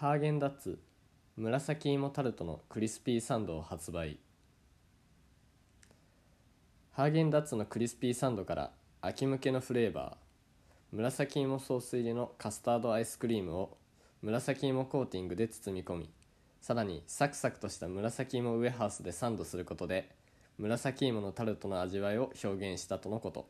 [0.00, 0.78] ハーゲンダッツ
[1.36, 4.20] 紫芋タルトのクリスピーサンドを発売。
[6.92, 13.76] ハーゲンダッツのクリスピーサンドから秋向けのフレーバー紫芋ソース入りのカスタードアイスクリームを
[14.22, 16.10] 紫芋コーティングで包み込み
[16.60, 20.08] さらにサクサクとした紫芋ウエハースでサンドすることで
[20.58, 23.48] 紫芋のタルトの味わいを表現したとのこと。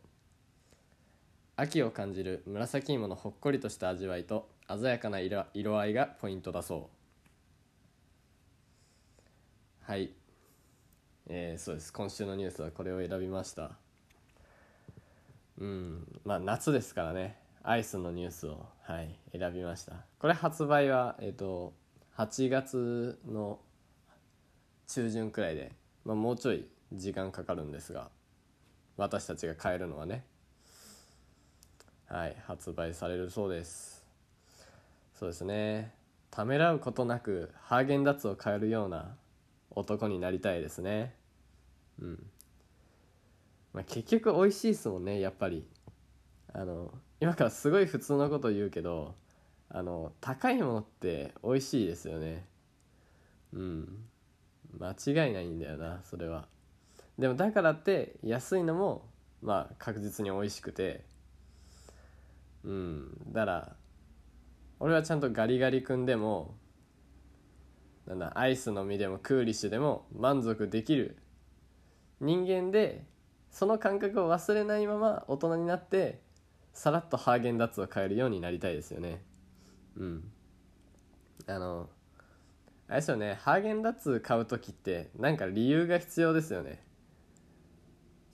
[1.57, 6.91] 秋を感じる紫芋のほっこりとした味わいと鮮やかな色色合いがポイントだそ
[9.87, 9.91] う。
[9.91, 10.11] はい。
[11.27, 11.93] えー、そうです。
[11.93, 13.73] 今週のニュースはこれを選びました。
[15.59, 16.21] うん。
[16.25, 17.39] まあ夏ですからね。
[17.63, 19.95] アイスのニュースをはい選びました。
[20.19, 21.73] これ発売はえっ、ー、と
[22.17, 23.59] 8月の
[24.87, 25.73] 中旬くらいで、
[26.05, 28.11] まあ、もうちょい時間かかるんですが
[28.97, 30.25] 私たちが買えるのはね。
[32.07, 33.98] はい発売されるそうです。
[35.19, 35.93] そうですね。
[36.31, 39.17] ためらうことなくハーゲンダッツを買えるような
[39.73, 41.13] 男になりたいですね。
[42.01, 42.27] うん。
[43.73, 45.67] まあ、結局美味しいですもんねやっぱり。
[46.53, 49.17] あの今からすごい普通のこと言うけど
[49.69, 52.47] あの高いものって美味しいですよね。
[53.53, 54.05] うん。
[54.79, 56.47] 間違いないんだよなそれは。
[57.19, 59.11] でもだからって安いのも
[59.43, 61.05] まあ確実に美味しくて。
[62.63, 63.33] うん。
[63.33, 63.77] だから
[64.81, 66.55] 俺はちゃんとガリガリ君でも
[68.07, 71.17] なんだアイスの実でもクーリッシュでも満足できる
[72.21, 73.05] 人間で
[73.51, 76.21] その感覚を忘れないまま大人になって
[76.73, 79.23] さらっとハーゲンダッツを買えるようになりたいですよね。
[79.97, 80.31] うん。
[81.47, 81.89] あの
[82.89, 86.83] あれですよねハーゲンダッツ買う時ってなんか理由が必要ですよね。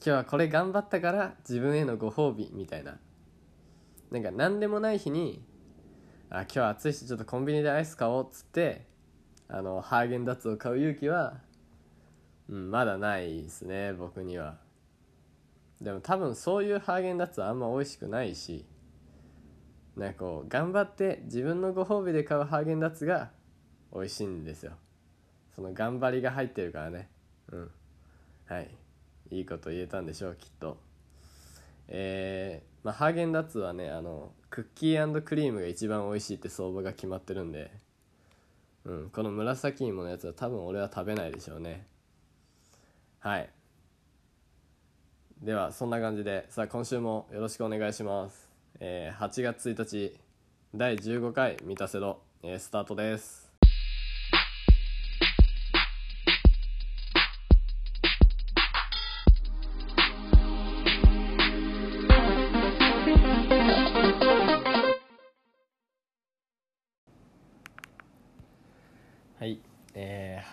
[0.05, 2.99] 今日はこれ頑張ったから自分へのご褒美みたいな。
[4.11, 5.43] なんか何でもない日に
[6.37, 8.85] あ今日暑いしちょっとコンビニでアイス買おうっつって
[9.47, 11.35] あのハーゲンダッツを買う勇気は、
[12.49, 14.57] うん、まだないですね僕には。
[15.81, 18.65] でも多分そういうハーゲンダッツはあんま美味しくないし
[19.97, 23.31] なんかこう頑張って自分のご褒美で買うハーゲンダッツが
[23.95, 24.73] 美味しいんですよ。
[25.55, 27.09] その頑張りが入ってるからね。
[27.53, 27.71] うん。
[28.47, 28.69] はい。
[29.31, 30.79] いいこと言えたんでしょうきっと。
[31.87, 37.73] えー、まあ、ハーゲンダッツはねあのクッキークリームが一番美味しいって相場が決まってるんで、
[38.85, 41.87] うん、この紫芋のやつは多分俺は食べないでしょうね。
[43.19, 43.49] はい。
[45.43, 46.47] ではそんな感じで。
[46.51, 48.51] さあ今週もよろしくお願いします、
[48.81, 50.17] えー、8月1日
[50.75, 53.44] 第15回「満たせろ」えー、スタートです。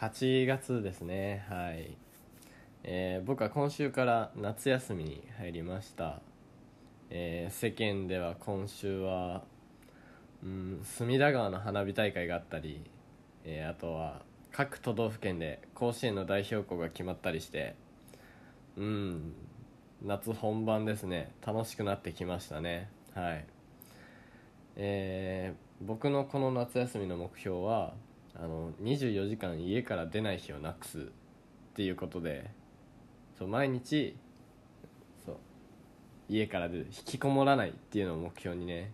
[0.01, 1.45] 8月ですね。
[1.47, 1.95] はい。
[2.84, 6.22] えー、僕は今週から夏休みに入りました、
[7.12, 9.44] えー、世間では今週は、
[10.44, 12.81] うん、隅田川の花火大会があったり、
[13.45, 17.75] えー、あとは各都道府県で甲子園の代表校が決まったりして
[18.78, 19.34] うん
[20.03, 21.31] 夏本番ですね。
[21.45, 22.90] 楽しくなってきましたね。
[23.13, 23.45] はい。
[24.78, 27.94] えー、僕のこの夏休みの目標は
[28.36, 31.03] あの24時間家から出ない日をなくすっ
[31.75, 32.50] ていうことで
[33.38, 34.16] そう毎日
[35.25, 35.38] そう
[36.30, 38.91] 家からで引きこもらないっていうのを目標にね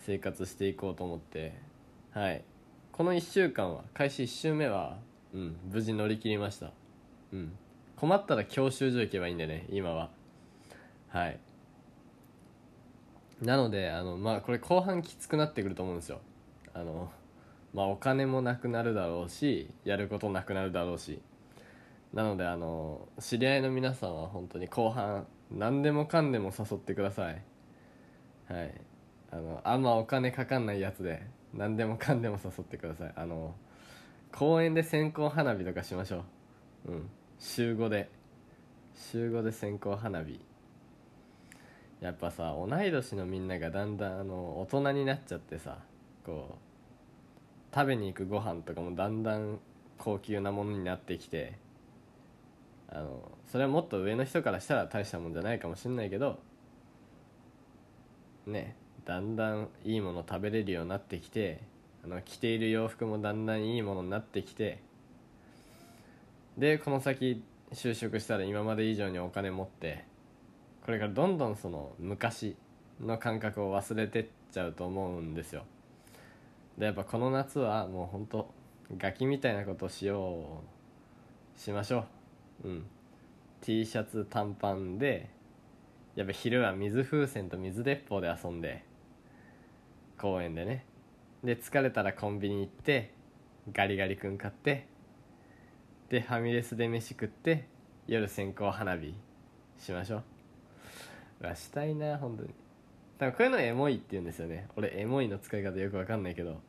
[0.00, 1.54] 生活していこうと思って
[2.14, 2.44] はい。
[2.92, 4.98] この1週間は開始1週目は
[5.32, 6.70] うん無事乗り切りました。
[7.32, 7.52] うん。
[7.96, 10.10] 困ったら教習所行けばいいんでね今は。
[11.08, 11.40] はい。
[13.42, 16.20] なのであのまあこれ後半きつくなってくると思うんですよ。
[16.72, 17.10] あの
[17.74, 21.20] まあお金もなくなるだろうしやることなくなるだろうし。
[22.14, 27.42] なのであの知り合いの皆さんは本当に後半何でもかんでも誘ってください。
[28.48, 28.80] はい。
[29.32, 33.12] あのあんまお金かかんないやつで何でもかんでも誘ってください。
[33.16, 33.56] あの
[34.32, 36.24] 公園で線香花火とかしましょ
[36.86, 36.92] う。
[36.92, 37.10] うん。
[37.40, 38.08] 週5で。
[38.94, 40.40] 週5で線香花火。
[42.00, 45.78] やっぱさ同い年のみんながだんだんあの大人になっちゃってさ
[46.24, 46.73] こう
[47.74, 49.58] 食べに行くご飯とかもだんだん
[49.98, 51.54] 高級なものになってきて
[52.88, 56.38] あのそれはもっと上の人からしたら大したもんじゃないかもしれないけど
[58.46, 61.60] ねだんだんいいもの食べれるようになってきて
[62.04, 64.78] あの着ている洋服もだんだんいいものになってきて
[66.56, 67.42] でこの先
[67.72, 70.04] 就職したら今まで以上にお金持って
[70.84, 72.56] これからどんどんその昔
[73.00, 75.64] の感覚を忘れてっちゃうと思うんですよ。
[76.78, 78.52] でやっぱこの夏はもうほんと
[78.96, 80.62] ガキみたいなことしよ
[81.56, 82.04] うしましょ
[82.64, 82.68] う。
[82.68, 82.86] うん。
[83.60, 85.30] T シャツ短パンで
[86.16, 88.84] やっぱ昼は水風船と水鉄砲で遊んで
[90.18, 90.84] 公園でね。
[91.42, 93.12] で疲れたらコンビニ行って
[93.72, 94.86] ガリガリ君買って
[96.08, 97.66] でファミレスで飯食って
[98.06, 99.14] 夜線香花火
[99.78, 100.22] しましょう。
[101.42, 102.50] うわしたいな本当に。
[103.18, 104.68] 多分こういうのエモいって言うんですよね。
[104.76, 106.60] 俺エモいの使い方よくわかんないけど。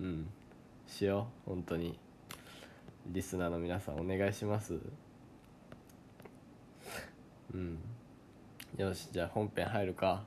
[0.00, 0.28] うん。
[0.86, 1.50] しよう。
[1.50, 1.98] 本当に。
[3.06, 4.78] リスナーの皆さんお願いします。
[7.52, 7.78] うん。
[8.76, 9.08] よし。
[9.12, 10.24] じゃあ本編入るか。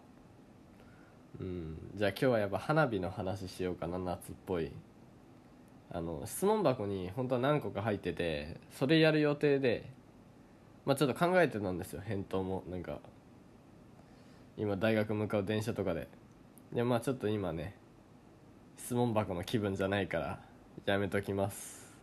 [1.40, 1.78] うん。
[1.96, 4.00] じゃあ今日はやっぱ花火の話しようかな。
[4.00, 4.72] 夏っぽい。
[5.92, 9.90] あの質問箱に本当は何個か入っててそれやる予定で。
[10.86, 12.02] まあちょっと考えてたんですよ。
[12.02, 12.64] 返答も。
[12.70, 13.00] なんか
[14.58, 16.08] 今大学向かう電車とかで。
[16.74, 17.76] でまあちょっと今ね
[18.78, 20.40] 質問箱の気分じゃないから
[20.86, 21.94] やめときます、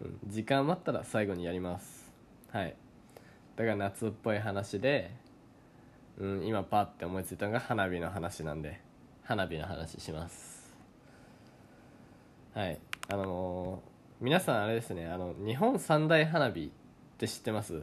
[0.00, 2.10] うん、時間余ったら最後にやります。
[2.50, 2.74] はい。
[3.56, 5.14] だから夏っぽい話で、
[6.18, 8.80] うん、今パッて思いついたのが花火の話なんで
[9.22, 10.74] 花火の話します。
[12.54, 12.78] はい。
[13.08, 13.92] あのー
[14.22, 16.70] 皆さんあれですねあの日本三大花火っ
[17.18, 17.82] て知ってます？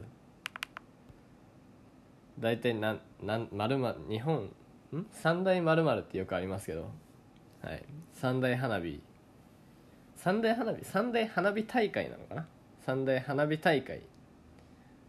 [2.40, 4.50] 大体なんなん丸々日本
[4.92, 5.06] ん？
[5.12, 6.90] 三大丸々ってよくありますけど。
[7.62, 7.84] はい。
[8.14, 9.00] 三大花火。
[10.16, 10.84] 三大花火？
[10.84, 12.46] 三大花火大会なのかな？
[12.84, 14.00] 三大花火大会。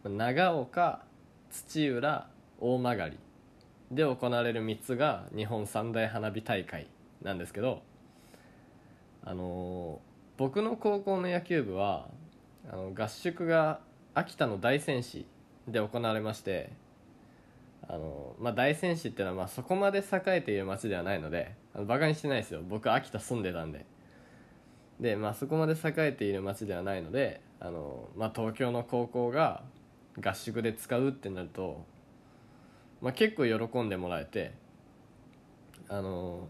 [0.04, 1.02] 長岡
[1.50, 2.28] 土浦
[2.60, 3.16] 大曲。
[3.90, 6.86] で行われる3つが日本三大花火大会
[7.22, 7.82] なんですけど。
[9.24, 12.08] あのー僕の高校の野球部は
[12.68, 13.80] あの合宿が
[14.14, 15.26] 秋田の大仙市
[15.68, 16.81] で行われまして。
[17.92, 22.62] あの、まあ、大仙市っていうのはまあそこまで栄えている町ではないのであのバカにしてないですよ。
[22.66, 23.84] 僕秋田住んでたんで。
[24.98, 29.62] で、まあ、そこまで栄えている町ではないのであの、まあ、東京の高校が
[30.20, 31.84] 合宿で使うってなると、
[33.00, 34.52] まあ、結構喜んでもらえて
[35.88, 36.48] あの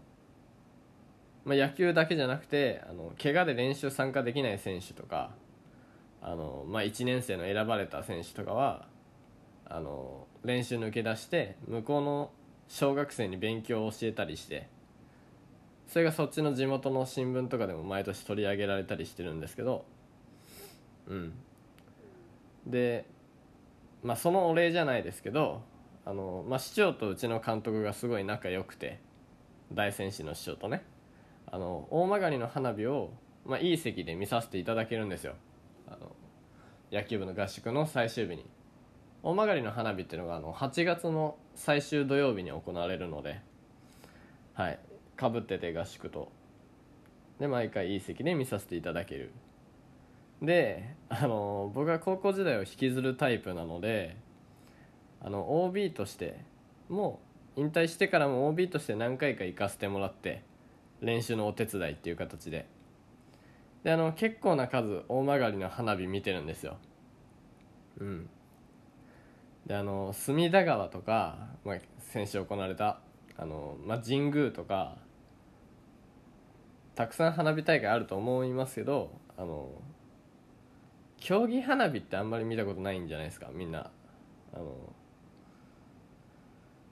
[1.45, 5.31] まあ、野球だけじゃなくてあの怪我で練習参加できない選手とか
[6.21, 8.85] あの、まあ、1年生の選ばれた選手とかは
[9.65, 12.31] あの練習抜け出して向こうの
[12.67, 14.67] 小学生に勉強を教えたりして
[15.87, 19.85] それがそっちの地元の新聞とかでも毎年取り上げられたりしてるんですけど
[21.07, 21.33] うん。
[22.65, 23.05] で、
[24.03, 25.61] まあ、そのお礼じゃないですけど
[26.05, 28.99] あの、まあ、市長とうちの監督がすごい仲良くて
[29.71, 30.83] 大仙市の市長とね
[31.47, 33.11] あの大曲の花火を、
[33.45, 35.35] まあ、いい席で見させていただけるんですよ。
[35.87, 36.15] あの
[36.91, 38.45] 野球部の合宿の最終日に。
[39.23, 43.41] 大曲の花火っていうのがあの8月の最終土曜日に行われるので
[44.53, 44.79] はい。
[45.15, 46.31] かぶってて合宿と。
[47.39, 49.31] で毎回いい席で見させていただける。
[50.41, 54.17] であの僕は高校時代を引きずるタイプなので
[55.21, 56.43] あの OB として
[56.89, 57.21] も
[57.55, 60.43] う引退してからも OB として何回か行かせてもらって
[61.01, 62.67] 練習のお手伝いっていう形で。
[63.83, 66.77] であの結構な数大曲の花火見てるんですよ。
[67.99, 68.29] うん。
[69.67, 72.99] であの隅田川とか、まあ、先週行われた
[73.37, 74.97] あの、まあ、神宮とか
[76.95, 79.69] たくさん花火大会あると思いますけどあの
[81.17, 83.89] 競技花火ってあんまり見たことないんじゃないですかみんな。
[84.53, 84.93] あの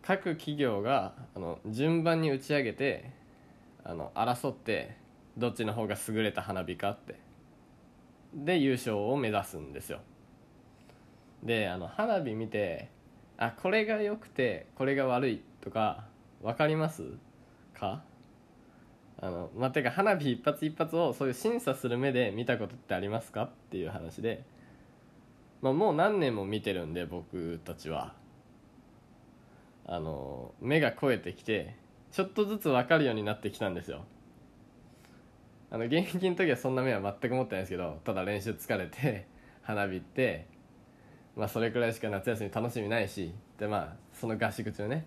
[0.01, 3.11] 各企業があの順番に打ち上げて
[3.83, 4.97] あの争って
[5.37, 7.19] どっちの方が優れた花火かって。
[8.33, 9.99] で優勝を目指すんですよ。
[11.43, 12.89] であの花火見て
[13.37, 16.05] あこれが良くてこれが悪いとか
[16.41, 17.03] 分かります？
[17.73, 18.03] か？
[19.19, 23.43] あのまあ、てか花火一発一発をそういう審査する目で見たことってありますか？
[23.43, 24.43] っていう話で、
[25.61, 28.13] まあ、もう何年も見てるんで僕たちは。
[29.87, 31.75] あの目が肥えてきて
[32.11, 34.05] ちょっとずつ分かるようになってきたんですよ。
[35.69, 39.27] あの現役の時はそんな目は全く持ってないんですけどただ練習疲れて
[39.63, 40.47] 花火って
[41.35, 45.05] まあそれくらいしか夏休み楽しみないしでまあその合宿中ね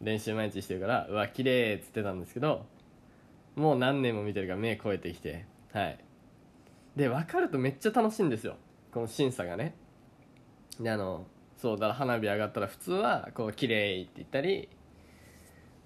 [0.00, 2.66] 練習毎日してるからうわ綺麗っつってたんですけど
[3.56, 5.98] もう何年も見てるから目超えてきてはい。
[6.96, 8.56] で分かるとめっちゃ楽しいんですよ。
[8.92, 9.74] この審査がね。
[10.80, 14.68] であのそうだから花火上がったら普通はこう綺麗って言ったり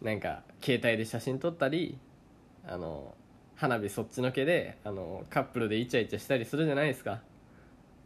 [0.01, 1.99] なんか携帯で写真撮ったり
[2.67, 3.15] あの
[3.57, 7.21] 花火そっちのけであのカップルでイチャイチャしたりするじゃないですか。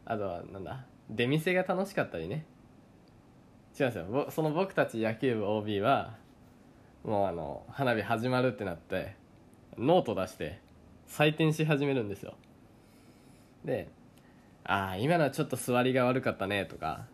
[0.05, 2.45] あとはなんだ出店が楽しかったりね。
[3.79, 4.27] 違うんですよ。
[4.31, 6.15] その僕たち野球部 OB は
[7.03, 9.15] もうあの花火始まるってなって
[9.77, 10.59] ノート出して
[11.07, 12.33] 採点し始めるんですよ。
[13.63, 13.87] で
[14.63, 17.05] ああ今のはちょっと座りが悪かったねとか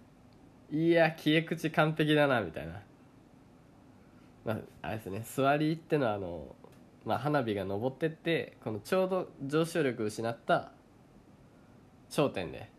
[0.72, 2.82] いや消え口完璧だなみたいな。
[4.46, 5.24] まああれですね。
[5.24, 6.56] 座りってのはあの、
[7.06, 10.72] まあ、花火が昇ってってこのちょうど上昇力失った
[12.10, 12.70] 頂点で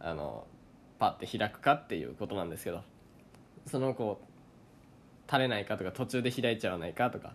[0.00, 0.46] あの
[1.02, 2.84] パッて開くかっていうことなんですけど
[3.66, 7.34] そのこう垂れないかとか途中で開いちゃわないかとか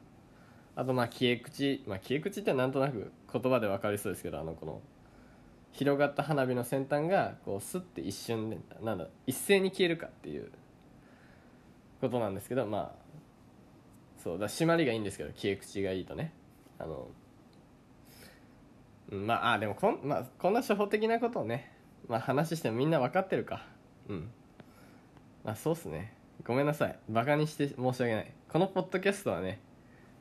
[0.78, 4.82] あとまあ消え口まあ消え口ってなんとなく言葉で分かりそうですけどあのこの
[5.74, 10.50] 広がった花火の先端がこうスッて一瞬でなんだ一斉に消えるかっていう
[12.00, 12.92] ことなんですけどまあ
[14.24, 16.32] そうだ締まりがいいんですけど消え口がいいとね。
[16.80, 17.10] あの
[19.10, 21.77] まああでもこん,、まあ、こんな初歩的なことをね、
[22.08, 23.66] まあ、話してもみんな分かってるか。
[24.08, 24.30] うん。
[25.44, 26.14] まあそうっすね。
[26.46, 26.98] ごめんなさい。
[27.10, 28.32] バカにして申し訳ない。
[28.48, 29.60] このポッドキャストはね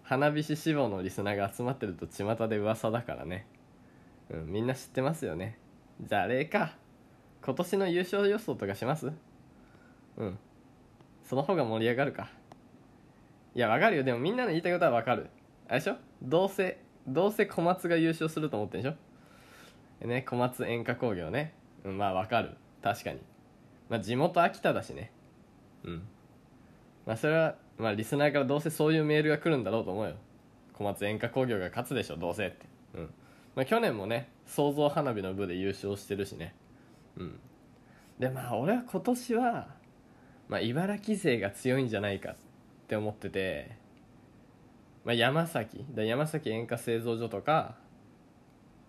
[0.02, 3.46] 花火師志望のリスナーが集まってると巷で噂だからね。
[4.30, 5.58] うん、みんな知ってますよね。
[6.00, 6.74] じゃああれか。
[7.44, 9.12] 今年の優勝予想とかします？
[10.16, 10.38] うん。
[11.24, 12.28] その方が盛り上がるか。
[13.54, 14.02] いやわかるよ。
[14.02, 15.28] でもみんなの言いたいことはわかる。
[15.68, 15.96] あれでしょ？
[16.22, 20.06] どうせどうせ小松が優勝すると思ってんでしょ？
[20.06, 21.54] ね小松演歌工業ね、
[21.86, 22.50] うん、まあわかる。
[22.82, 23.20] 確かに。
[23.88, 25.12] まあ地元秋田だしね。
[25.84, 26.02] うん。
[27.06, 30.16] まあそれはまあリスナーからどうせそういうメールが来るんだろうと思うよ。
[30.74, 32.66] 小松演歌工業が勝つでしょどうせって。
[32.94, 33.10] うん。
[33.54, 36.54] まあ、去年もね創造花火の部で優勝してるしね。
[37.16, 37.38] うん。
[38.18, 39.68] でまあ俺は今年は、
[40.48, 42.36] まあ、茨城勢が強いんじゃないかっ
[42.88, 43.76] て思ってて、
[45.04, 47.76] まあ、山崎だ山崎演歌製造所とか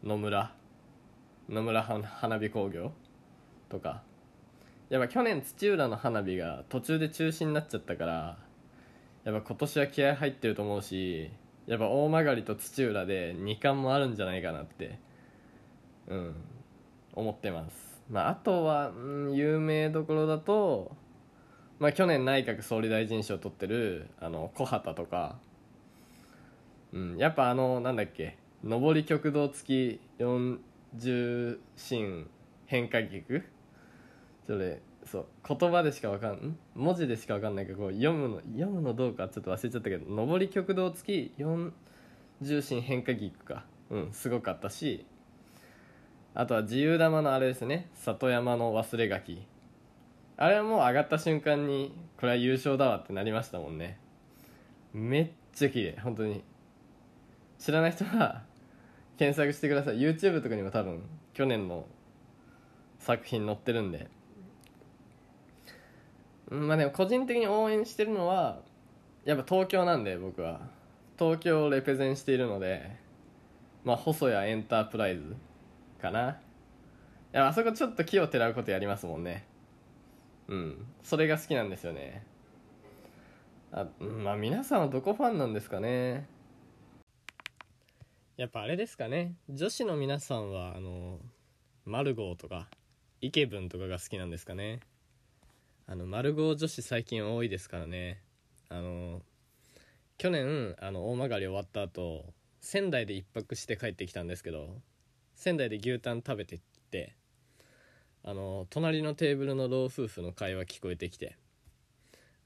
[0.04, 0.54] 野村
[1.50, 2.92] 野村花火工業
[3.70, 4.04] とか。
[4.90, 8.38] やっぱ去年土浦の花火が途中で中止になっちゃったから
[9.26, 11.30] やっぱ今年は気合入ってると思うし
[11.66, 14.98] やっぱ大曲と土浦で2冠もあるんじゃないかなって
[16.08, 16.36] うん
[17.14, 18.02] 思ってます。
[18.10, 20.96] まああとは、うん、有名どころだと
[21.80, 25.38] まあ去年内閣総理大臣賞を取ってるあの小畑とか。
[26.94, 30.22] うんやっぱあのなんだっけ上り極道付き
[30.96, 32.30] 40進
[32.66, 33.44] 変化菊
[34.46, 41.72] それそう言葉でしかわかん文字でしかわかんないけど読むの読むのどうかちょっと忘れちゃったけど上り極道付き4
[42.42, 43.66] 重心変化菊か。
[43.90, 45.06] うんすごかったし
[46.34, 47.90] あとは自由玉のあれですね。
[47.96, 49.48] 里山の忘れ柿
[50.36, 53.98] あれはもう上がった瞬間にこれは優勝だわってなりましたもんね。
[54.94, 56.44] めっちゃ綺麗本当に。
[57.58, 58.44] 知らない人は
[59.18, 60.00] 検索してください。
[60.00, 61.02] YouTube とかにも多分
[61.34, 61.86] 去年の
[63.00, 64.08] 作品載ってるんで。
[66.50, 68.60] まあでも個人的に応援してるのは
[69.26, 70.62] やっぱ東京なんで僕は。
[71.18, 72.96] 東京をレペゼンしているので
[73.84, 75.36] まあ細谷エンタープライズ
[76.02, 76.30] かな。
[76.30, 76.36] い
[77.34, 79.46] やあそこちょっと木をてらうことやりますもんね。
[80.48, 80.86] うん。
[81.04, 82.24] それが好きなんですよね。
[83.72, 86.28] あまあ皆さんはどこファンなんですかね。
[88.38, 89.34] やっぱあれですかね。
[89.50, 91.20] 女子の皆さんはあの
[91.86, 92.68] マルゴーとか
[93.20, 94.82] イケブンとかが好きなんですかね。
[95.88, 98.22] あの丸号女子最近多いですからね。
[98.70, 99.24] あの
[100.20, 102.26] 去年あの大曲終わった後
[102.62, 104.70] 仙台で1泊して帰ってきたんですけど
[105.34, 107.16] 仙台で牛タン食べてきて
[108.24, 111.38] あの隣のテーブルの老夫婦の会話聞こえてきて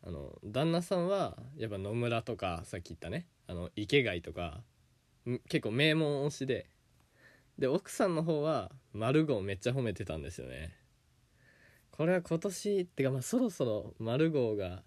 [0.07, 4.61] あの旦那さんはやっぱ野村とかさっき言ったねあの池貝とか
[5.25, 6.69] 結構名門推しで。
[7.57, 10.75] で奥さんの方は丸号めっちゃ褒めてたんですよね。
[11.91, 14.83] これは今年ってかまあそろそろマルゴーが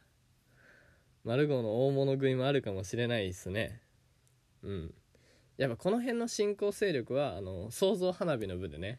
[1.23, 3.81] マルゴーの大物食いもあるかもしれないですね。
[4.63, 4.95] うん。
[5.57, 8.99] やっぱこの辺の新興勢力はあの創造花火の部でね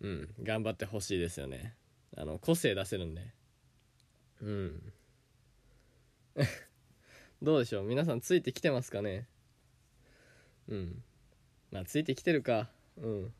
[0.00, 1.76] うん頑張ってほしいですよね。
[2.16, 3.22] あの個性出せるんで。
[4.40, 4.92] うん。
[7.40, 7.84] どうでしょう？
[7.84, 9.28] 皆さんついてきてますかね？
[10.72, 11.02] うん。
[11.70, 12.68] まあついてきてるか。
[12.96, 13.32] うん。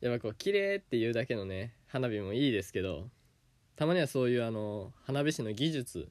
[0.00, 3.08] やっぱこう綺麗っていうだけのね花火もいいですけど
[3.74, 6.08] たまにはそういうあの花火師の技術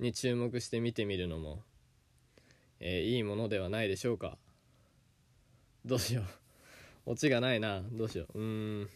[0.00, 1.62] に注目して見てみるのも、
[2.80, 4.36] えー、いいものではないでしょうか。
[5.84, 6.24] どうしよう。
[7.12, 7.82] オチがないな。
[7.92, 8.38] どうしよう。
[8.38, 8.88] うん。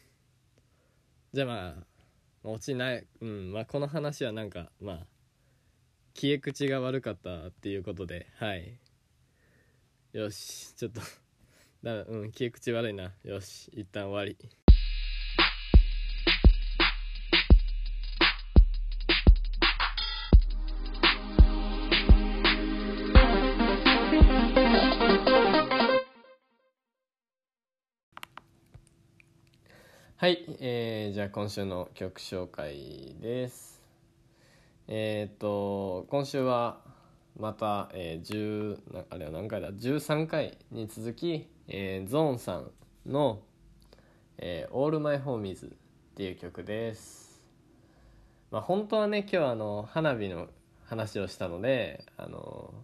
[1.33, 3.07] じゃあまあオチない。
[3.21, 3.52] うん。
[3.52, 5.07] まあこの話はなんかまあ
[6.14, 8.82] 消え口が悪かったっていうことではい。
[10.12, 11.00] よしちょっと。
[11.83, 13.14] だうん切り口悪いな。
[13.25, 14.37] よし一旦終わり。
[30.16, 33.81] はい、えー、じゃあ今週の曲紹介です。
[34.88, 36.83] えっ、ー、と今週は
[37.39, 42.71] また、えー、10なあれは何回だ？13回に続き、えー、ゾーンさん
[43.07, 43.41] の
[44.39, 45.71] 「えー、All My Homies」っ
[46.15, 47.43] ていう曲です。
[48.51, 50.49] まあ本当はね今日あの花火の
[50.85, 52.75] 話をしたのであの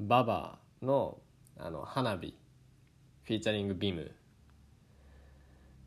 [0.00, 1.18] ババの
[1.58, 2.34] あの花火
[3.24, 4.12] フィーチャリングビーム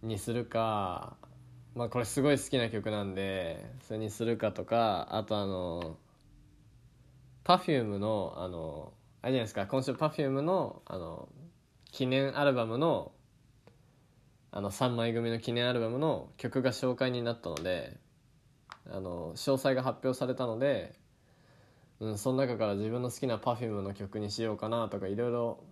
[0.04, 1.18] にするか
[1.76, 5.98] まあこれすごい好きな曲なんでそれにするかとかあとあの
[7.48, 11.30] Perfume のあのあれじゃないですか今週 Perfume のあの
[11.94, 13.14] 記念アルバムの
[14.52, 17.96] あの3枚組の記念アルバムの曲が紹介になったので
[18.92, 20.94] あの詳細が発表されたので、
[22.02, 25.64] うん、その中から自分の好きな Perfume の曲にしようかなとかいろいろ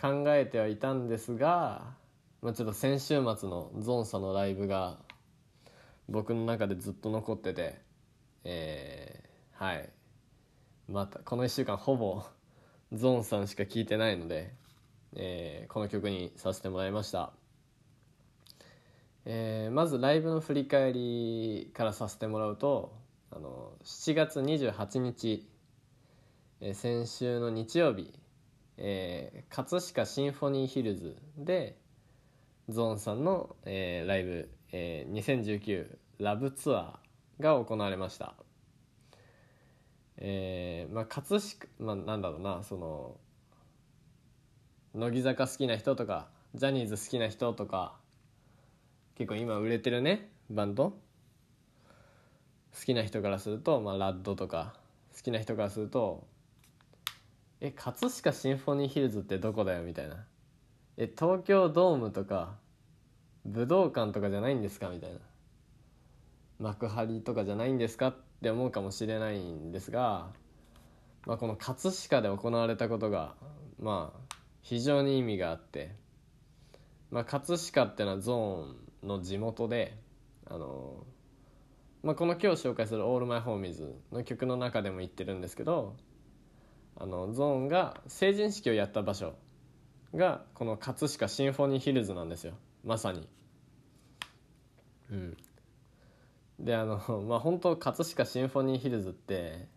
[0.00, 1.94] 考えてはいたんですが、
[2.42, 4.98] まあ、ちょっと先週末のゾンさのライブが
[6.08, 7.80] 僕の中でずっと残ってて、
[8.42, 9.88] えー、はい。
[10.88, 12.22] またこの1週間ほぼ
[12.94, 14.54] ゾーンさんしか聴いてないので、
[15.14, 17.32] えー、この曲にさせてもらいました。
[19.26, 22.96] えー、まずライブの振り返りからさせてもらうと
[23.30, 25.46] あの7月28日、
[26.62, 28.14] えー、先週の日曜日、
[28.78, 31.76] えー、葛飾シンフォニーヒルズで
[32.70, 38.34] ゾーンさんの、えー、ライブ、えー、2019ラブツアーが行われました。
[40.20, 43.16] えー、まあ葛飾まあなんだろうなその
[44.94, 47.96] 乃木坂好きな人とかジャニーズ好きな人とか
[49.14, 50.96] 結構今売れてるねバンド好
[52.84, 54.74] きな人からすると、まあ、ラッドとか
[55.16, 56.26] 好きな人からすると
[57.60, 60.24] 「え葛飾シンフォニーヒルズってどこだよ」みたいな
[60.96, 62.56] 「え東京ドームとか
[63.44, 65.18] 武道館とかじゃないんですか?」みたいな
[66.58, 70.28] 「幕張とかじゃないんですか?」って思うかもしれないんですが、
[71.26, 73.34] まあ、この葛飾で行われたことが
[73.80, 75.94] まあ非常に意味があって、
[77.10, 79.96] まあ、葛飾ってのはゾーンの地元で
[80.46, 81.04] あの、
[82.02, 85.96] まあ、この今日紹介する「All My Homies」の曲の中でも言ってるんですけど
[86.96, 89.34] あのゾーンが成人式をやった場所
[90.14, 93.28] がこの葛飾シンフォニーヒルズなんですよまさに。
[95.10, 95.36] うん、
[96.58, 99.68] であの まあ本当葛飾シンフォニーヒルズって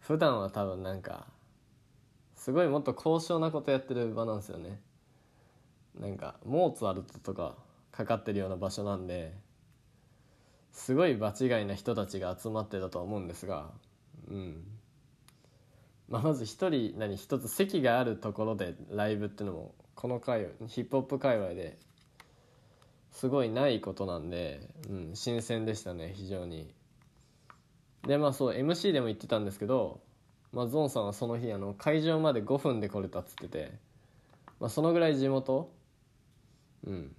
[0.00, 1.26] 普段は多分なんか
[2.34, 4.80] すごいもっと高尚なことやってる場なんですよね。
[5.98, 7.56] なんかモーツァルトとか
[7.92, 9.32] かかってるような場所なんで
[10.72, 13.70] すごい場違いな人たちが集まってたと思うんですが、
[14.28, 14.64] うん。
[16.08, 21.78] まあ、まず一人何一つ席があるところでライブっていうのもこの界ヒップホップ界隈で
[23.14, 26.74] すごいないことなんで、うん、新鮮でしたね非常に。
[28.02, 30.00] でまあそう MC でも言ってたんですけど、
[30.52, 33.72] まあ、ゾンさんはその日あの会場まで5分で来れたっつってて、
[34.60, 35.72] まあ、そのぐらい地元
[36.86, 37.14] うん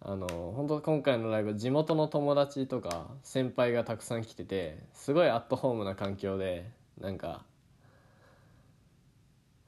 [0.00, 7.42] あの本当今回のライブ地元の友達とか先輩がたくさん来ててすごいアットホームな環境でなんか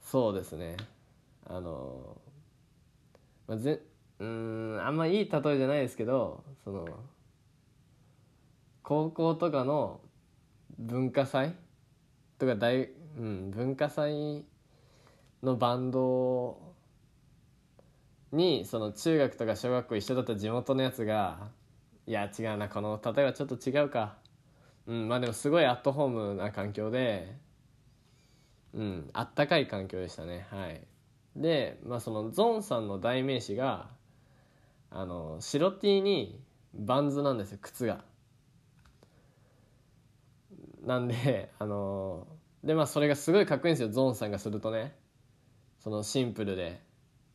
[0.02, 0.76] そうですね
[1.46, 2.18] あの、
[3.48, 3.80] まあ、ぜ
[4.18, 6.86] うんあんまいい例えじゃないですけどその
[8.82, 10.00] 高校とかの
[10.78, 11.54] 文化祭
[12.38, 14.44] とか大、うん、文化祭
[15.42, 16.74] のバンド
[18.32, 21.48] にその中学とか小学校一緒だった地元のやつが
[22.06, 24.16] いや違うなこの例えばちょっと違うか。
[24.86, 27.36] うんまあでもすごいアットホームな環境で
[28.72, 30.46] うんあったかい環境でしたね。
[30.50, 30.80] はい。
[31.34, 33.88] でまあそのゾンさんの代名詞が
[34.90, 36.40] あの白 T に
[36.74, 38.04] バンズなんですよ靴が。
[40.84, 42.26] なんであの
[42.62, 44.94] でまあそれがすごいかっこいいんですよゾーンさんがするとね。
[45.80, 46.82] そのシンプルで。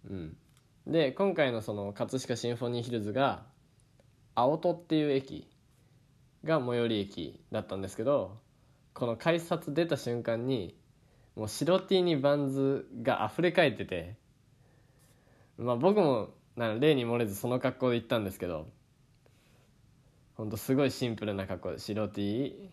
[0.10, 0.38] うん。
[0.88, 3.44] で今回のその葛飾シンフォニーヒルズが
[4.34, 5.48] 青戸っていう駅
[6.44, 8.40] が最寄り駅だったんですけど
[8.94, 10.76] この改札出た瞬間に
[11.36, 14.16] もう白 T にバンズが溢れ返ってて
[15.58, 18.68] まあ僕もな例に漏れずその格好で行ったんですけど
[20.36, 22.72] ほんとすごいシンプルな格好で白 T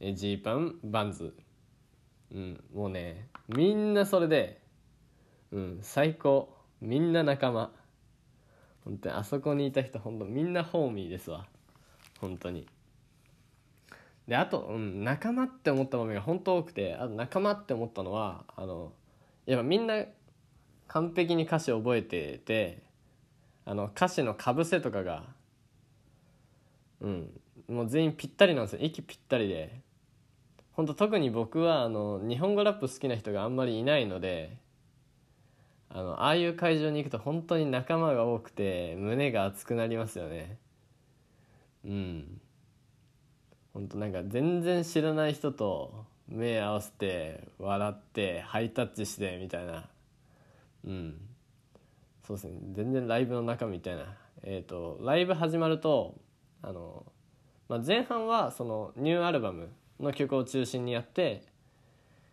[0.00, 1.34] ジーパンバンズ。
[2.32, 4.60] うんもうねみんなそれで
[5.50, 6.54] うん最高。
[6.80, 7.72] みんな仲間。
[8.84, 11.46] 本当にあそこにいた人本当みんなホーミーですわ。
[12.20, 12.66] 本当に。
[14.26, 18.92] であと、うん、仲間って思った場面が本当多くてあと仲間って思ったのはあの
[19.46, 20.04] やっぱみんな
[20.88, 22.82] 完璧に歌詞覚えてて
[23.64, 25.24] あの歌詞のかぶせとかが
[27.00, 28.78] うんもう全員ぴったりなんですよ。
[28.82, 29.80] 息ぴったりで。
[30.72, 34.56] 本当特に僕はあの日本語ラップ好きな人があんまりいないので
[35.90, 40.56] あのああいう会場に行くと本当に仲間が多くて胸が熱くなりますよね。
[41.84, 42.40] うん。
[43.74, 49.88] 本当なんか全然知らない人と目合わせて笑ってハイタッチしてみたいな。
[50.84, 51.20] うん。
[52.26, 52.52] そうですね。
[52.72, 54.16] 全然ライブの中みたいな。
[54.42, 56.14] えっ、ー、とライブ始まると
[56.62, 57.04] あの、
[57.68, 59.68] まあ、前半はそのニューアルバム
[60.00, 61.42] の曲を中心にやって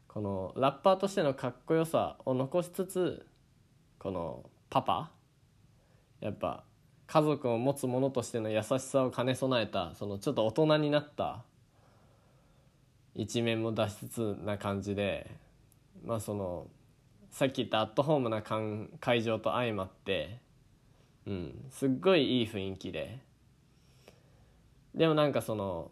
[0.07, 3.25] このラッパーとしてのかっこよさを残しつつ
[3.99, 5.11] このパパ
[6.21, 6.63] やっぱ
[7.07, 11.43] 家族を持つ者としての優しさを兼ね備えたそのちょっと大人になった
[13.13, 15.29] 一面も出しつつな感じで
[16.05, 16.67] まあその
[17.35, 18.41] さっき言ったアットホームな
[19.01, 20.39] 会場と相まって、
[21.27, 23.19] うん、すっごいいい雰囲気で。
[24.93, 25.91] でもなんかその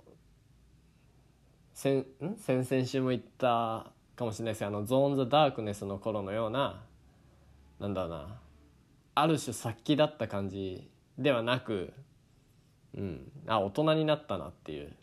[1.74, 2.38] 先ん？
[2.38, 6.82] 先々週も言ったかもしれないですけどあのゾーン・ザ・ダークネスの頃のような
[7.82, 8.40] なんだろうな
[9.16, 11.92] ある種殺気だった感じではなく、
[12.98, 14.94] うん、あ大人になったなっていう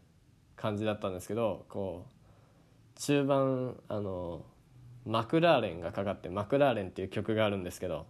[0.56, 2.06] 感じだったんですけどこ
[2.96, 4.46] う中盤あの
[5.06, 8.06] マクラーレンがかかってマクラーレンっていう曲があるんですけど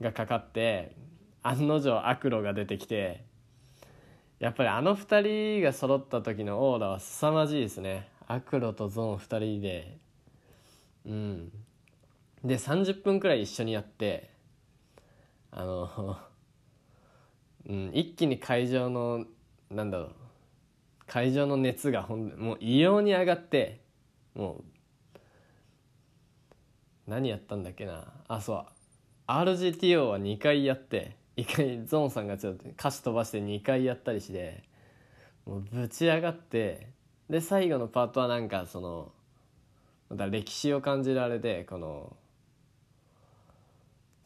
[0.00, 0.94] がかかって
[1.42, 3.24] 案の定アクロが出てきて
[4.38, 8.08] やっぱりあの2人が揃った時のオーラは凄まじいですね。
[8.28, 9.96] アクロとゾーン2人で。
[11.06, 11.52] うん。
[12.44, 14.30] で30分くらい一緒にやって
[15.50, 16.18] あの
[17.66, 19.24] うん、一気に会場の
[19.70, 20.10] なんだろう
[21.06, 23.80] 会場の熱がほんもう異様に上がって
[24.34, 24.64] もう
[27.06, 28.12] 何やったんだっけな？
[28.28, 28.66] あそう。
[29.28, 34.62] RGTO は2回やって1回ゾーンさんがちょっと歌詞飛ばして2回やったりして
[35.44, 36.88] もうぶち上がって
[37.28, 39.12] で最後のパートはなんかその
[40.08, 42.16] また歴史を感じられてこの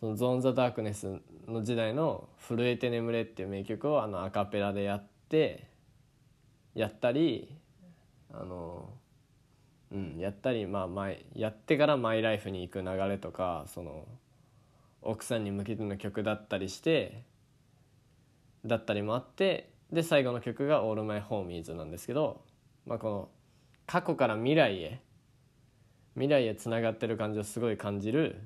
[0.01, 5.67] そのゾーン・ザ・ダークネスの時代の「震えて眠れ」っていう名曲をあのアカペラでやって
[6.75, 7.55] やったり
[8.33, 8.91] あの
[9.93, 14.07] うんやったりまあ前やってからマイライフに行く流れとかその
[15.03, 17.25] 奥さんに向けての曲だったりして
[18.65, 22.43] だったりもあってで最後の曲が「オールマイホーミーズなんですけど、
[22.87, 23.29] まあ、この
[23.87, 25.01] 過去から未来へ
[26.15, 28.41] 未来へつながってる感じをすごい感じる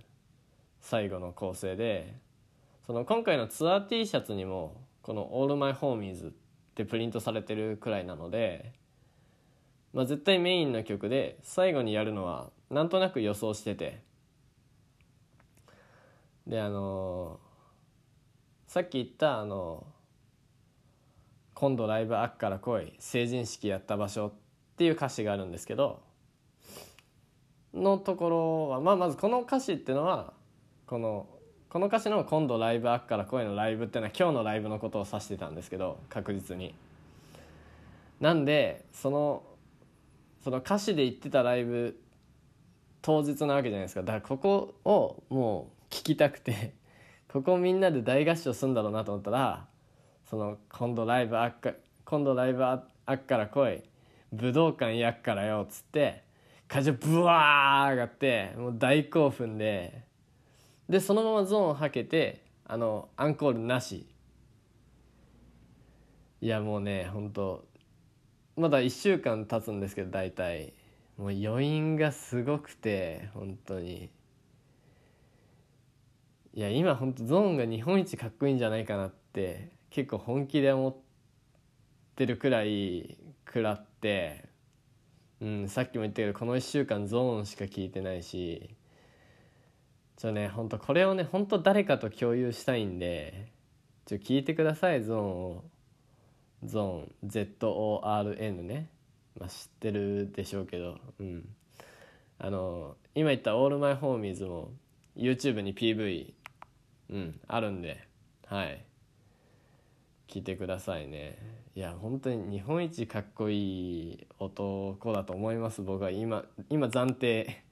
[0.80, 2.14] 最後の構成で
[2.86, 6.32] その今回のツアー T シャツにもこの「All My Homies」っ
[6.74, 8.72] てプリントされてるくらいなので、
[9.94, 14.02] まあ、絶対メインの曲で最後にやるのはなんとなく予想してて
[16.48, 19.86] であのー、さっき言ったあの
[21.54, 24.26] 「今度ライブあっから来い成人式やった場所」
[24.74, 26.02] っていう歌詞があるんですけど
[27.72, 30.32] のところは、まあ、まずこの歌詞っていうのは
[30.86, 31.28] この
[31.68, 36.74] この歌詞の「今度ライブあっから声のライブ」っていうのは今日のライブのことを指してたんですけど確実に。
[38.20, 39.42] なんでその
[40.44, 41.98] その歌詞で言ってたライブ
[43.00, 44.02] 当日なわけじゃないですか。
[44.02, 46.74] だからここをもう聞きたくて
[47.32, 49.66] ここみんなで大合唱するんだろうなと思ったら
[50.26, 51.72] その今度ライブあっか
[52.04, 53.82] 今度ライブあっから来い。
[54.34, 56.24] 武道館やっからよっつって
[56.68, 60.02] 会場ブワー上がってもう大興奮で
[60.90, 64.06] でそのままゾーンをはけてあのアンコールなし。
[66.42, 67.64] いやもうね本当
[68.56, 70.74] まだ1週間経つんですけど大体。
[71.16, 74.10] もう余韻がすごくて本当に。
[76.54, 80.96] いや今本当ゾーンが日本一かっこいいんじゃないかなって結構本気で思っ
[82.14, 84.48] てるくらい食らって、
[85.40, 88.70] うん、さっきも言ったけどこの1週間ゾーンしか聞いてないし
[90.16, 93.52] ちょね本当これをね本当誰かと共有したいんで
[94.06, 95.22] ちょ聞いてくださいゾーン
[95.56, 95.64] を。
[96.64, 98.88] ゾーン ZORN ね、
[99.38, 101.48] まあ、知ってるでしょうけどうん。
[102.38, 104.72] あの今言った「オールマイホーミーズも
[105.16, 106.32] YouTube に PV
[107.10, 108.06] うんあるんで
[108.46, 108.84] はい。
[110.28, 111.38] 聞いてくださいね。
[111.76, 116.10] いや本当に日本一かっこいい男だと思います僕は。
[116.10, 117.62] 今今暫定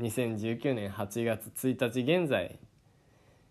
[0.00, 2.58] 2019年8月1日現在、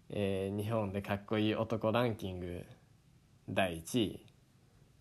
[0.10, 2.66] えー、日本でかっこいい男ランキング
[3.50, 4.31] 第1位。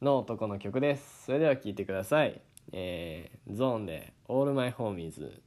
[0.03, 1.27] の男の曲です。
[1.27, 2.41] それでは聴いてください、
[2.73, 5.41] えー、ゾーンで「All My Homies」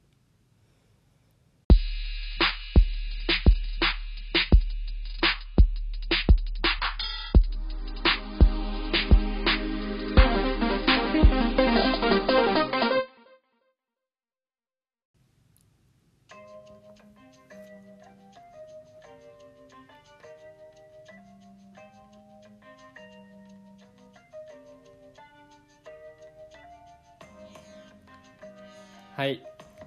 [29.16, 29.44] はい。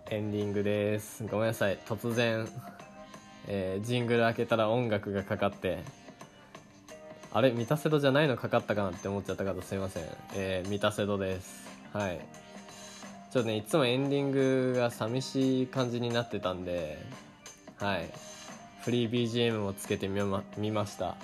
[0.09, 1.25] エンディングです。
[1.25, 1.77] ごめんなさい。
[1.85, 2.47] 突然、
[3.45, 5.83] えージングル開けたら音楽がかかって。
[7.33, 7.51] あれ？
[7.51, 10.03] 三田瀬戸じゃないのかかったかなって思っちゃった方すいません。
[10.33, 11.67] えー、三田瀬戸です。
[11.91, 12.21] はい。
[13.33, 16.97] ちょっとねいつもエンディングが寂しい感じになってたんで
[17.79, 18.09] はい。
[18.79, 21.17] フリー BGM もつけてみま見ました。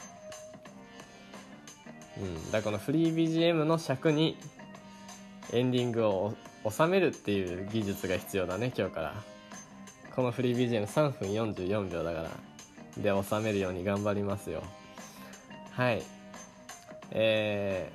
[2.17, 2.51] うん。
[2.51, 4.37] だからこのフリー BGM の尺に
[5.53, 6.33] エンディングを
[6.69, 9.13] 収めるっていう技術が必要だね今日から。
[10.15, 12.29] このフリー BGM3 分44秒だから。
[12.97, 14.61] で収めるように頑張りますよ。
[15.71, 16.03] はい。
[17.11, 17.91] え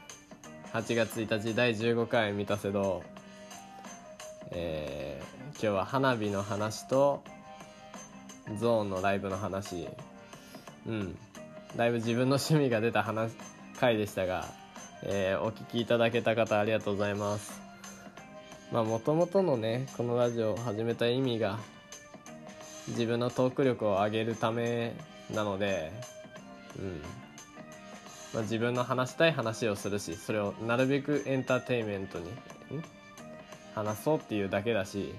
[0.73, 3.03] ー、8月1日第15回満たせど
[4.51, 7.23] えー、今日は花火の話と
[8.59, 9.89] ゾーンのライブの話。
[10.87, 11.19] うん。
[11.77, 13.33] だいぶ自分の趣味が出た話
[13.79, 14.47] 回でしたが、
[15.03, 17.68] えーお聞きいただけた方ありがとうございます。
[18.73, 21.59] まあもともとのねこのラジオを始めた意味が
[22.89, 24.95] 自分のトーク力を上げるため
[25.33, 25.93] なので
[26.79, 27.03] うん。
[28.35, 32.27] まあ、自分の話したい話をするしそれをなるべくエンターテインメントに
[33.75, 35.15] 話そうっていうだけだし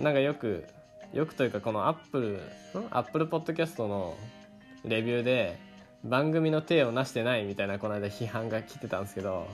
[0.00, 0.64] なんかよく
[1.12, 2.40] よくというかこのアップル
[2.90, 4.16] アップルポッドキャストの
[4.84, 5.58] レビューで
[6.04, 9.46] 番組の手をなしてないみたいなこの間批判が来てたんですけど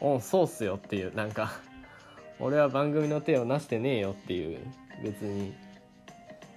[0.00, 1.52] おそうっすよっていうなんか
[2.38, 4.60] 俺は番組の手をなしてねえよっていう
[5.02, 5.54] 別に。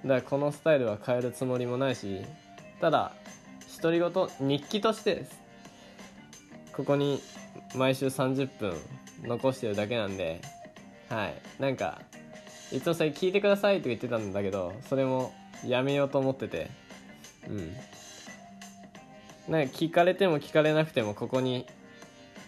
[0.04, 2.22] だからこのスタイルは変えるつもりもないし
[2.80, 3.12] ただ
[3.82, 5.38] 独り言日記としてです
[6.72, 7.22] ここに
[7.76, 8.78] 毎週30分
[9.24, 10.40] 残してるだけなんで
[11.10, 11.34] はい。
[11.60, 12.02] なんか
[12.72, 15.34] いつもそれ聞いてくださいとか言ってたんだけどそれも
[15.66, 16.70] やめようと思ってて
[17.50, 17.76] うん。
[19.52, 21.66] なんか聞かれても聞かれなくてもここに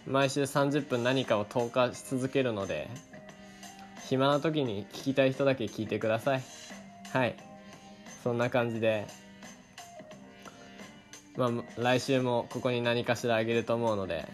[0.08, 2.90] 毎週30分何かを投下し続けるので
[4.08, 6.44] 暇な時に聞きたい人だけ聞いてください。
[7.14, 7.36] はい。
[8.24, 9.08] そんな感じで
[11.38, 14.28] まあ来週もここに何かしらあげると思うので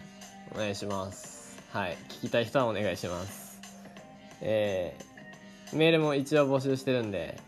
[0.54, 1.62] お願いします。
[1.72, 1.96] はい。
[2.08, 3.60] 聞きたい人はお願いします。
[4.40, 7.38] えー、メールも一応募集してるんで、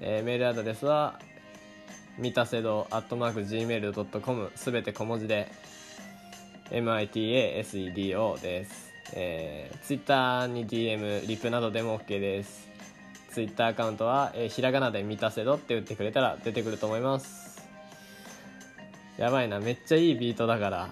[0.00, 1.18] えーメールアドレスは
[2.18, 5.50] みたせど gmail.com すべて小文字で
[6.70, 8.92] mitasedo です。
[9.12, 12.68] えー、Twitter に DM、リプなどでも OK です。
[13.30, 17.62] Twitter アカウントは、えーひらがなでみたせどって打ってくれたら出てくると思います。
[19.18, 20.90] やばいな、めっちゃいいビートだから、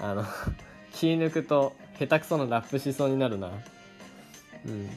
[0.00, 0.24] あの、
[0.94, 3.50] 気抜くと下手くそのラップしそうになるな。
[4.66, 4.90] うん。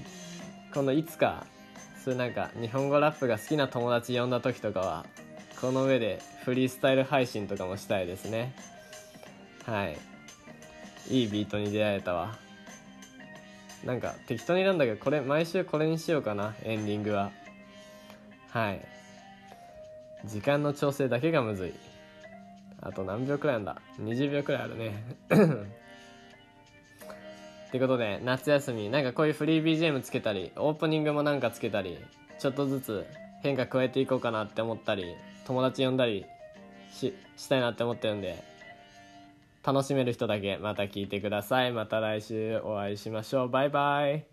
[0.74, 1.46] 今度いつか、
[2.04, 5.06] そういうなんか日本語ラップが好きな友達呼んだ時とかは、
[5.60, 8.54] この上でフリースタイル配信とかもしたいですね。
[9.66, 9.98] はい。
[11.10, 12.38] いいビートに出会えたわ。
[13.84, 17.32] なんか適当になんだけど、これ、毎週これにしようかな、エンディングは。
[18.50, 18.86] はい。
[20.26, 21.74] 時間の調整だけがむずい。
[22.82, 25.04] あと何秒くらいなんだ ?20 秒くらいあるね。
[27.68, 32.00] ってことで、夏休み、なんかこういうフリー BGM つけたり、オープニングもなんかつけたり、
[32.40, 33.06] ちょっとずつ
[33.42, 36.26] 変化加えていこうかなって思ったり、友達呼んだり
[36.92, 38.44] ししたいなって思ってるんで、
[39.66, 41.72] 楽しめる人だけまた聞いてください。
[41.72, 43.50] また来週お会いしましょう。
[43.50, 44.26] バイバイ。